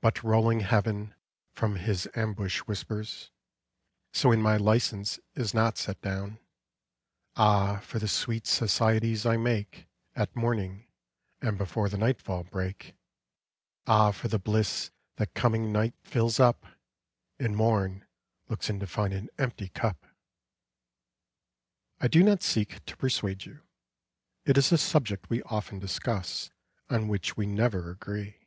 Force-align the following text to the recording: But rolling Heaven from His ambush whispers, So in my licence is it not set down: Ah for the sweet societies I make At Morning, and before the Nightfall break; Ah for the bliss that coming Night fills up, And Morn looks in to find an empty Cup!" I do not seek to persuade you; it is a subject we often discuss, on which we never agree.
But 0.00 0.22
rolling 0.22 0.60
Heaven 0.60 1.16
from 1.52 1.74
His 1.74 2.06
ambush 2.14 2.60
whispers, 2.68 3.32
So 4.12 4.30
in 4.30 4.40
my 4.40 4.56
licence 4.56 5.18
is 5.34 5.48
it 5.54 5.56
not 5.56 5.76
set 5.76 6.00
down: 6.02 6.38
Ah 7.34 7.80
for 7.80 7.98
the 7.98 8.06
sweet 8.06 8.46
societies 8.46 9.26
I 9.26 9.36
make 9.36 9.88
At 10.14 10.36
Morning, 10.36 10.86
and 11.42 11.58
before 11.58 11.88
the 11.88 11.98
Nightfall 11.98 12.44
break; 12.44 12.94
Ah 13.88 14.12
for 14.12 14.28
the 14.28 14.38
bliss 14.38 14.92
that 15.16 15.34
coming 15.34 15.72
Night 15.72 15.94
fills 16.04 16.38
up, 16.38 16.66
And 17.40 17.56
Morn 17.56 18.06
looks 18.48 18.70
in 18.70 18.78
to 18.78 18.86
find 18.86 19.12
an 19.12 19.28
empty 19.36 19.70
Cup!" 19.70 20.06
I 22.00 22.06
do 22.06 22.22
not 22.22 22.44
seek 22.44 22.84
to 22.84 22.96
persuade 22.96 23.44
you; 23.44 23.64
it 24.44 24.56
is 24.56 24.70
a 24.70 24.78
subject 24.78 25.28
we 25.28 25.42
often 25.42 25.80
discuss, 25.80 26.50
on 26.88 27.08
which 27.08 27.36
we 27.36 27.46
never 27.46 27.90
agree. 27.90 28.46